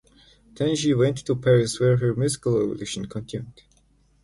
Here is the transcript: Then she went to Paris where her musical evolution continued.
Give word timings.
Then 0.55 0.75
she 0.75 0.95
went 0.95 1.17
to 1.27 1.35
Paris 1.35 1.79
where 1.79 1.95
her 1.95 2.15
musical 2.15 2.57
evolution 2.59 3.05
continued. 3.05 3.61